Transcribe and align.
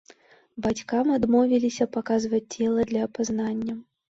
Бацькам 0.65 1.11
адмовіліся 1.17 1.89
паказваць 1.99 2.43
цела 2.55 2.81
для 2.93 3.07
апазнання. 3.11 3.79